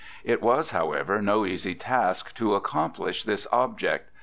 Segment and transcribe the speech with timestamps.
[0.23, 4.09] It was, however, no easy task to accomplish this object.